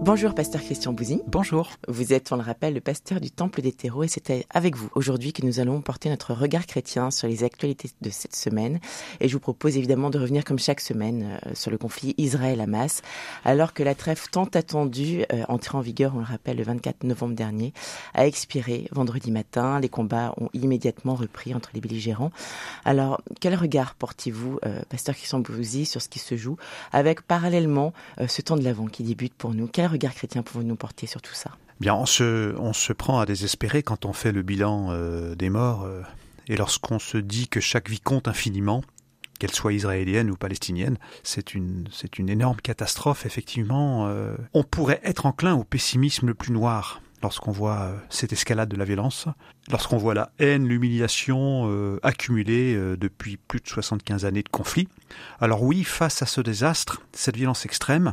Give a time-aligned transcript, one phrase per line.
[0.00, 1.20] Bonjour, pasteur Christian Bouzy.
[1.26, 1.72] Bonjour.
[1.88, 4.88] Vous êtes, on le rappelle, le pasteur du Temple des Terreaux et c'est avec vous
[4.94, 8.78] aujourd'hui que nous allons porter notre regard chrétien sur les actualités de cette semaine.
[9.18, 13.02] Et je vous propose évidemment de revenir comme chaque semaine euh, sur le conflit Israël-Hamas,
[13.44, 17.02] alors que la trêve tant attendue, euh, entrée en vigueur, on le rappelle, le 24
[17.02, 17.72] novembre dernier,
[18.14, 19.80] a expiré vendredi matin.
[19.80, 22.30] Les combats ont immédiatement repris entre les belligérants.
[22.84, 26.56] Alors, quel regard portez-vous, euh, pasteur Christian Bouzy, sur ce qui se joue,
[26.92, 27.92] avec parallèlement
[28.28, 29.66] ce temps de l'avant qui débute pour nous?
[29.66, 31.50] Quel regard chrétien pouvez-vous nous porter sur tout ça?
[31.80, 35.48] Bien, on se, on se prend à désespérer quand on fait le bilan euh, des
[35.48, 36.02] morts euh,
[36.48, 38.82] et lorsqu'on se dit que chaque vie compte infiniment,
[39.38, 43.26] qu'elle soit israélienne ou palestinienne, c'est une, c'est une énorme catastrophe.
[43.26, 48.68] Effectivement, euh, on pourrait être enclin au pessimisme le plus noir lorsqu'on voit cette escalade
[48.68, 49.26] de la violence,
[49.70, 54.86] lorsqu'on voit la haine, l'humiliation accumulée depuis plus de 75 années de conflit.
[55.40, 58.12] Alors oui, face à ce désastre, cette violence extrême,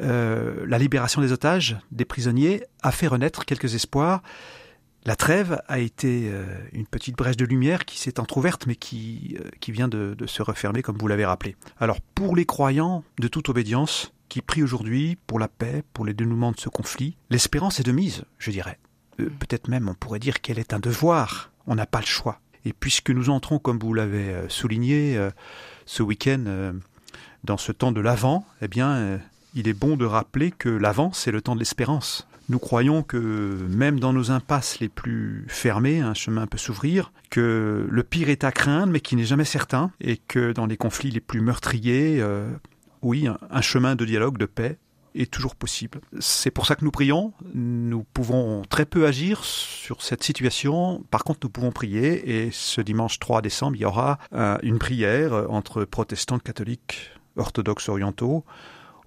[0.00, 4.22] euh, la libération des otages, des prisonniers, a fait renaître quelques espoirs.
[5.04, 9.36] La trêve a été euh, une petite brèche de lumière qui s'est entr'ouverte, mais qui,
[9.40, 11.56] euh, qui vient de, se refermer, comme vous l'avez rappelé.
[11.80, 16.14] Alors, pour les croyants de toute obédience, qui prient aujourd'hui pour la paix, pour les
[16.14, 18.78] dénouements de ce conflit, l'espérance est de mise, je dirais.
[19.18, 22.40] Peut-être même on pourrait dire qu'elle est un devoir, on n'a pas le choix.
[22.64, 25.18] Et puisque nous entrons, comme vous l'avez souligné,
[25.84, 26.72] ce week-end
[27.44, 29.20] dans ce temps de l'Avent, eh bien,
[29.54, 32.26] il est bon de rappeler que l'avant, c'est le temps de l'espérance.
[32.48, 37.86] Nous croyons que même dans nos impasses les plus fermées, un chemin peut s'ouvrir, que
[37.88, 41.10] le pire est à craindre mais qui n'est jamais certain, et que dans les conflits
[41.10, 42.50] les plus meurtriers, euh,
[43.02, 44.78] oui, un, chemin de dialogue, de paix
[45.14, 46.00] est toujours possible.
[46.20, 47.32] C'est pour ça que nous prions.
[47.54, 51.04] Nous pouvons très peu agir sur cette situation.
[51.10, 52.44] Par contre, nous pouvons prier.
[52.44, 57.88] Et ce dimanche 3 décembre, il y aura euh, une prière entre protestants, catholiques, orthodoxes
[57.88, 58.44] orientaux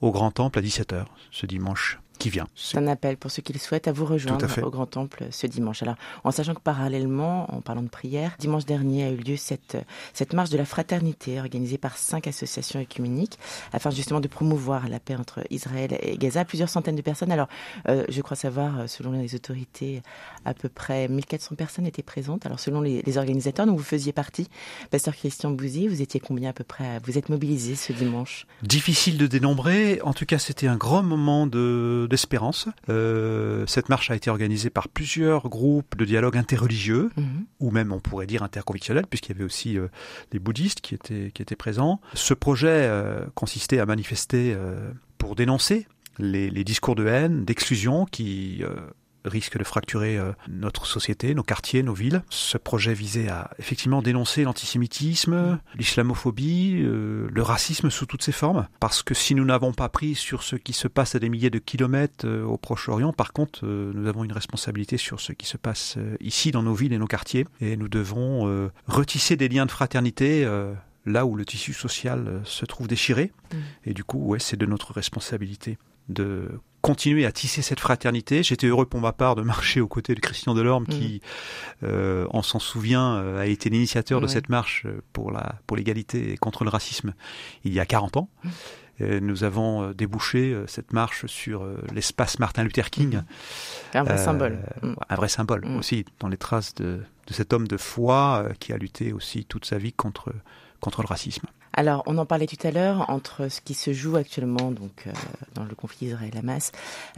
[0.01, 2.47] au Grand Temple à 17h ce dimanche qui vient.
[2.55, 5.47] C'est un appel pour ceux qui le souhaitent à vous rejoindre au Grand Temple ce
[5.47, 5.81] dimanche.
[5.83, 9.77] Alors, en sachant que parallèlement, en parlant de prière, dimanche dernier a eu lieu cette,
[10.13, 13.37] cette marche de la fraternité organisée par cinq associations écuméniques
[13.73, 16.45] afin justement de promouvoir la paix entre Israël et Gaza.
[16.45, 17.31] Plusieurs centaines de personnes.
[17.31, 17.47] Alors,
[17.89, 20.01] euh, je crois savoir, euh, selon les autorités,
[20.45, 22.45] à peu près 1400 personnes étaient présentes.
[22.45, 24.49] Alors, selon les, organisateurs, dont vous faisiez partie,
[24.91, 28.45] Pasteur Christian Bouzy, vous étiez combien à peu près Vous êtes mobilisé ce dimanche?
[28.61, 30.01] Difficile de dénombrer.
[30.01, 32.69] En tout cas, c'était un grand moment de d'espérance.
[32.87, 37.45] Euh, cette marche a été organisée par plusieurs groupes de dialogue interreligieux, mhm.
[37.59, 39.87] ou même on pourrait dire interconvictionnels, puisqu'il y avait aussi euh,
[40.31, 41.99] les bouddhistes qui étaient, qui étaient présents.
[42.13, 44.55] Ce projet euh, consistait à manifester
[45.17, 45.87] pour dénoncer
[46.17, 48.63] les, les, discours de haine, d'exclusion qui
[49.25, 52.24] risque de fracturer euh, notre société, nos quartiers, nos villes.
[52.30, 58.68] Ce projet visait à effectivement dénoncer l'antisémitisme, l'islamophobie, euh, le racisme sous toutes ses formes.
[58.80, 61.50] Parce que si nous n'avons pas pris sur ce qui se passe à des milliers
[61.50, 65.57] de kilomètres euh, au Proche-Orient, par contre, nous avons une responsabilité sur ce qui se
[65.57, 67.46] passe ici dans nos villes et nos quartiers.
[67.62, 70.46] Et nous devons retisser des liens de fraternité
[71.06, 73.31] là où le tissu social se trouve déchiré.
[73.52, 73.57] Mmh.
[73.86, 75.78] Et du coup, ouais, c'est de notre responsabilité
[76.09, 78.44] de continuer à tisser cette fraternité.
[78.44, 81.19] J'étais heureux pour ma part de marcher aux côtés de Christian Delorme qui,
[81.81, 81.85] mm.
[81.85, 85.78] euh, on s'en souvient, euh, a été l'initiateur de cette marche euh, pour la pour
[85.78, 87.16] l'égalité et contre le racisme
[87.63, 88.29] il y a 40 ans.
[88.44, 88.50] Mm.
[89.19, 93.22] nous avons débouché cette marche sur l'espace Martin Luther King.
[93.95, 94.59] Un vrai symbole.
[94.84, 94.94] Mm.
[95.09, 98.78] Un vrai symbole aussi dans les traces de, de cet homme de foi qui a
[98.78, 100.31] lutté aussi toute sa vie contre
[100.81, 101.47] contre le racisme.
[101.78, 105.12] Alors, on en parlait tout à l'heure entre ce qui se joue actuellement donc euh,
[105.56, 106.72] dans le conflit Israël-Hamas.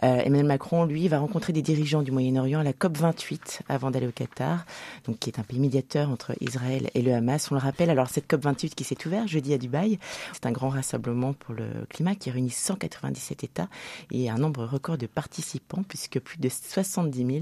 [0.03, 3.91] Euh, Emmanuel Macron, lui, va rencontrer des dirigeants du Moyen-Orient à la COP 28 avant
[3.91, 4.65] d'aller au Qatar,
[5.05, 7.51] donc qui est un pays médiateur entre Israël et le Hamas.
[7.51, 7.91] On le rappelle.
[7.91, 9.99] Alors, cette COP 28 qui s'est ouverte jeudi à Dubaï,
[10.33, 13.67] c'est un grand rassemblement pour le climat qui réunit 197 États
[14.11, 17.39] et un nombre record de participants, puisque plus de 70 000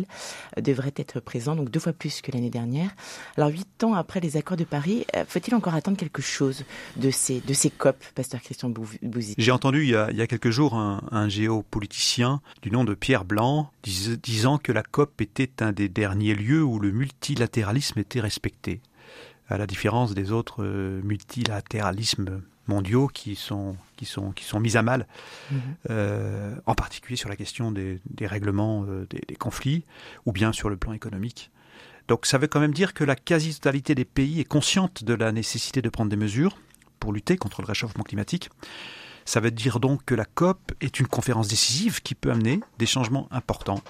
[0.61, 2.89] devraient être présents, donc deux fois plus que l'année dernière.
[3.37, 6.65] Alors, huit ans après les accords de Paris, euh, faut-il encore attendre quelque chose
[7.11, 10.27] ces, de ces COP, pasteur Christian Bouzy J'ai entendu il y, a, il y, a,
[10.27, 15.63] quelques jours un, un, géopoliticien du nom de Pierre Blanc disant que la COP était
[15.63, 18.81] un des derniers lieux où le multilatéralisme était respecté,
[19.49, 24.75] à la différence des autres euh, multilatéralismes mondiaux qui sont, qui sont, qui sont mis
[24.77, 25.07] à mal,
[25.51, 25.59] mhm.
[25.89, 29.83] euh, en particulier sur la question des, des règlements euh, des, des conflits,
[30.25, 31.51] ou bien sur le plan économique.
[32.07, 35.31] Donc ça veut quand même dire que la quasi-totalité des pays est consciente de la
[35.31, 36.57] nécessité de prendre des mesures
[36.99, 38.49] pour lutter contre le réchauffement climatique.
[39.25, 42.85] Ça veut dire donc que la COP est une conférence décisive qui peut amener des
[42.85, 43.81] changements importants.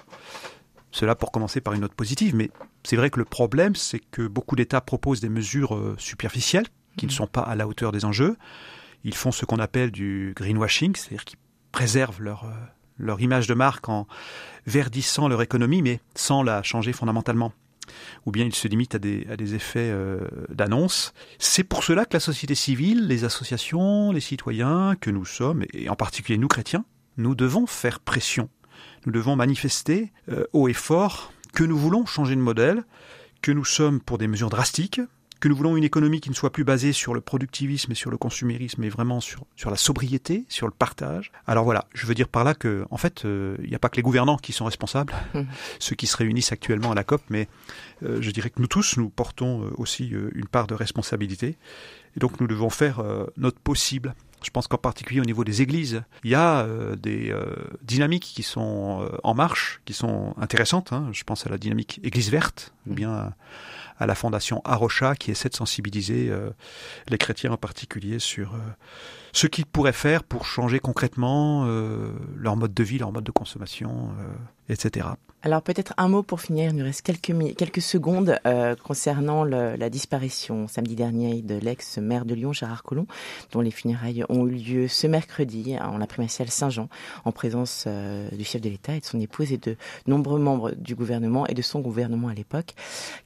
[0.90, 2.50] Cela pour commencer par une note positive, mais
[2.84, 6.66] c'est vrai que le problème, c'est que beaucoup d'États proposent des mesures superficielles
[6.96, 8.36] qui ne sont pas à la hauteur des enjeux.
[9.04, 11.38] Ils font ce qu'on appelle du greenwashing, c'est-à-dire qu'ils
[11.70, 12.50] préservent leur,
[12.98, 14.06] leur image de marque en
[14.66, 17.52] verdissant leur économie, mais sans la changer fondamentalement
[18.24, 21.12] ou bien ils se des, à des effets euh, d'annonce.
[21.38, 25.88] C'est pour cela que la société civile, les associations, les citoyens que nous sommes, et
[25.88, 26.84] en particulier nous chrétiens,
[27.16, 28.48] nous devons faire pression.
[29.06, 32.84] Nous devons manifester euh, haut et fort que nous voulons changer de modèle,
[33.40, 35.00] que nous sommes pour des mesures drastiques,
[35.40, 38.10] que nous voulons une économie qui ne soit plus basée sur le productivisme et sur
[38.10, 41.30] le consumérisme, mais vraiment sur, sur la sobriété, sur le partage.
[41.46, 43.88] Alors voilà, je veux dire par là que, en fait, euh, il n'y a pas
[43.88, 45.40] que les gouvernants qui sont responsables, mmh.
[45.78, 47.48] ceux qui se réunissent actuellement à la COP, mais
[48.02, 51.56] euh, je dirais que nous tous, nous portons euh, aussi une part de responsabilité.
[52.16, 53.02] Et donc nous devons faire
[53.36, 56.66] notre possible je pense qu'en particulier au niveau des églises, il y a
[56.96, 57.34] des
[57.82, 60.92] dynamiques qui sont en marche, qui sont intéressantes.
[60.92, 61.08] Hein.
[61.12, 63.32] Je pense à la dynamique Église verte, ou bien
[63.98, 66.50] à la fondation Arocha qui essaie de sensibiliser euh,
[67.08, 68.58] les chrétiens en particulier sur euh,
[69.32, 73.30] ce qu'ils pourraient faire pour changer concrètement euh, leur mode de vie, leur mode de
[73.30, 74.10] consommation,
[74.68, 75.08] etc.
[75.42, 78.38] Alors peut-être un mot pour finir, il nous reste quelques, quelques secondes
[78.82, 83.06] concernant la disparition samedi dernier de l'ex-maire de Lyon, Gérard Collomb,
[83.52, 86.88] dont les funérailles ont eu lieu ce mercredi en la primatiale Saint-Jean,
[87.24, 87.86] en présence
[88.32, 89.76] du chef de l'État et de son épouse et de
[90.06, 92.74] nombreux membres du gouvernement et de son gouvernement à l'époque.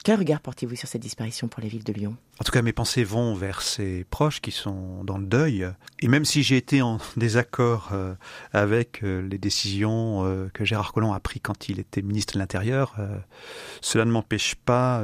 [0.05, 0.41] Quel regard
[0.75, 2.17] sur cette disparition pour la ville de Lyon?
[2.41, 5.69] En tout cas, mes pensées vont vers ses proches qui sont dans le deuil.
[6.01, 8.15] Et même si j'ai été en désaccord euh,
[8.53, 12.39] avec euh, les décisions euh, que Gérard Collomb a prises quand il était ministre de
[12.39, 12.97] l'Intérieur,
[13.81, 15.03] cela ne m'empêche pas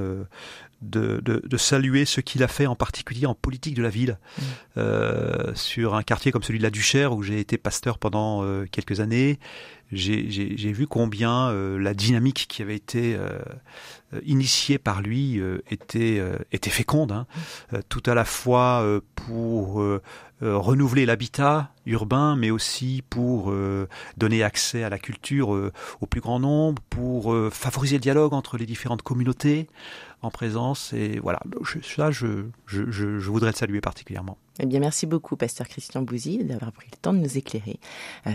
[0.94, 4.18] euh, de, de, saluer ce qu'il a fait en particulier en politique de la ville
[4.18, 4.42] mmh.
[4.76, 9.00] euh, sur un quartier comme celui de la Duchère où j'ai été pasteur pendant quelques
[9.00, 9.38] années.
[9.92, 13.16] J'ai vu combien la dynamique qui avait été
[14.24, 15.40] initiée par lui
[15.70, 16.20] était,
[16.50, 17.26] était féconde, hein.
[17.72, 17.78] mmh.
[17.88, 18.84] tout à la fois
[19.14, 19.80] pour
[20.42, 23.88] euh, renouveler l'habitat urbain, mais aussi pour euh,
[24.18, 28.58] donner accès à la culture euh, au plus grand nombre, pour favoriser le dialogue entre
[28.58, 29.66] les différentes communautés
[30.26, 30.92] en présence.
[30.92, 34.36] Et voilà, je, ça, je, je, je, voudrais le saluer particulièrement.
[34.58, 37.78] Eh bien, merci beaucoup, pasteur Christian Bouzy, d'avoir pris le temps de nous éclairer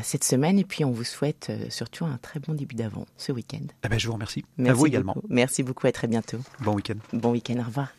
[0.04, 0.60] cette semaine.
[0.60, 3.66] Et puis, on vous souhaite surtout un très bon début d'avant ce week-end.
[3.84, 4.46] Eh bien, je vous remercie.
[4.58, 5.16] Merci à vous également.
[5.30, 5.88] Merci beaucoup.
[5.88, 6.38] À très bientôt.
[6.60, 6.98] Bon week-end.
[7.14, 7.58] Bon week-end.
[7.60, 7.92] Au revoir.